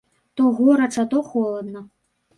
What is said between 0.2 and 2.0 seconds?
То горача, то холадна.